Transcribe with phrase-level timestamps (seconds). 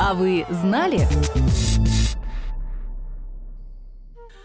[0.00, 1.00] А вы знали?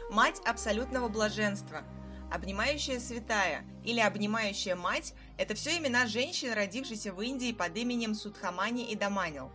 [0.10, 1.83] Мать абсолютного блаженства,
[2.32, 8.89] обнимающая святая или обнимающая мать– это все имена женщин, родившихся в Индии под именем Судхамани
[8.91, 9.52] и Даманил.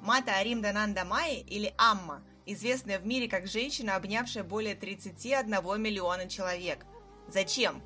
[0.00, 1.06] Мата Арим Дананда
[1.46, 6.84] или Амма– известная в мире как женщина, обнявшая более 31 миллиона человек.
[7.28, 7.80] Зачем?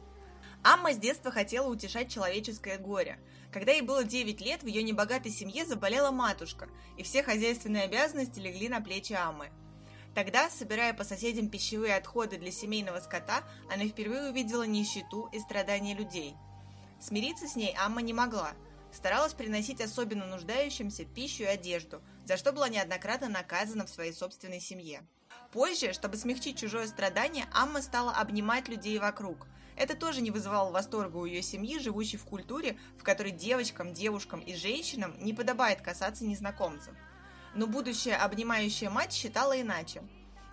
[0.63, 3.19] Амма с детства хотела утешать человеческое горе.
[3.51, 8.39] Когда ей было 9 лет, в ее небогатой семье заболела матушка, и все хозяйственные обязанности
[8.39, 9.51] легли на плечи Аммы.
[10.15, 15.95] Тогда, собирая по соседям пищевые отходы для семейного скота, она впервые увидела нищету и страдания
[15.95, 16.37] людей.
[17.01, 18.53] Смириться с ней Амма не могла.
[18.93, 24.61] Старалась приносить особенно нуждающимся пищу и одежду, за что была неоднократно наказана в своей собственной
[24.61, 25.03] семье.
[25.53, 29.47] Позже, чтобы смягчить чужое страдание, Амма стала обнимать людей вокруг.
[29.77, 34.41] Это тоже не вызывало восторга у ее семьи, живущей в культуре, в которой девочкам, девушкам
[34.41, 36.95] и женщинам не подобает касаться незнакомцев.
[37.55, 40.03] Но будущая обнимающая мать считала иначе.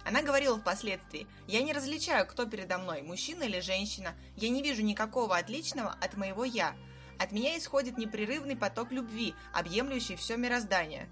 [0.04, 4.16] Она говорила впоследствии, «Я не различаю, кто передо мной, мужчина или женщина.
[4.36, 6.76] Я не вижу никакого отличного от моего «я».
[7.18, 11.10] От меня исходит непрерывный поток любви, объемлющий все мироздание.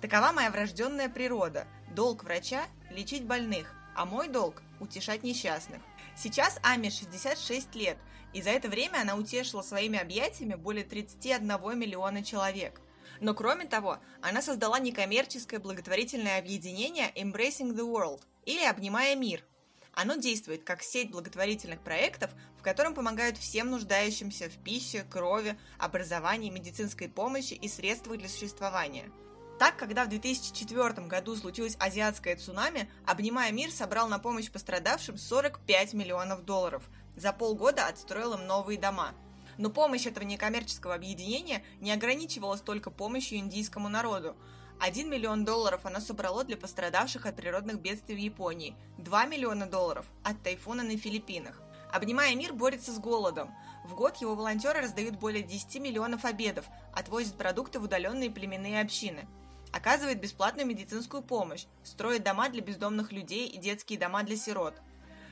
[0.00, 1.66] Такова моя врожденная природа.
[1.94, 5.82] Долг врача– лечить больных, а мой долг– утешать несчастных.
[6.16, 7.98] Сейчас Аме 66 лет,
[8.32, 12.80] и за это время она утешила своими объятиями более 31 миллиона человек.
[13.20, 19.44] Но кроме того, она создала некоммерческое благотворительное объединение Embracing the World, или «Обнимая мир».
[19.92, 26.48] Оно действует как сеть благотворительных проектов, в котором помогают всем нуждающимся в пище, крови, образовании,
[26.48, 29.04] медицинской помощи и средствах для существования–
[29.60, 35.92] так, когда в 2004 году случилось азиатское цунами, «Обнимая мир» собрал на помощь пострадавшим 45
[35.92, 36.82] миллионов долларов.
[37.14, 39.12] За полгода отстроил им новые дома.
[39.58, 44.34] Но помощь этого некоммерческого объединения не ограничивалась только помощью индийскому народу.
[44.80, 50.06] 1 миллион долларов оно собрало для пострадавших от природных бедствий в Японии, 2 миллиона долларов
[50.24, 51.60] от тайфуна на Филиппинах.
[51.92, 53.54] Обнимая мир борется с голодом.
[53.84, 59.28] В год его волонтеры раздают более 10 миллионов обедов, отвозят продукты в удаленные племенные общины–
[59.72, 64.74] оказывает бесплатную медицинскую помощь, строит дома для бездомных людей и детские дома для сирот.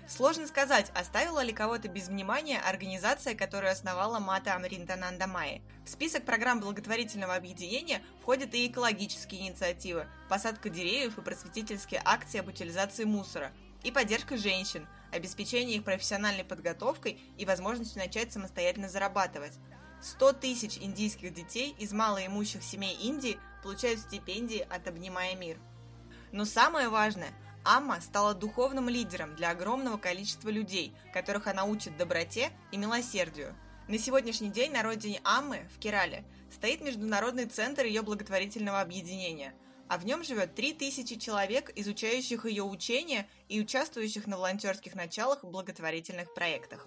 [0.09, 5.61] Сложно сказать, оставила ли кого-то без внимания организация, которую основала Мата Амринтананда Майи.
[5.85, 12.49] В список программ благотворительного объединения входят и экологические инициативы, посадка деревьев и просветительские акции об
[12.49, 19.59] утилизации мусора, и поддержка женщин, обеспечение их профессиональной подготовкой и возможностью начать самостоятельно зарабатывать.
[20.03, 25.59] 100 тысяч индийских детей из малоимущих семей Индии получают стипендии от «Обнимая мир».
[26.33, 27.33] Но самое важное–
[27.65, 33.55] Амма стала духовным лидером для огромного количества людей, которых она учит доброте и милосердию.
[33.89, 39.55] На сегодняшний день на родине Аммы, в Керале, стоит Международный центр ее благотворительного объединения,
[39.89, 45.51] а в нем живет 3000 человек, изучающих ее учения и участвующих на волонтерских началах в
[45.51, 46.87] благотворительных проектах.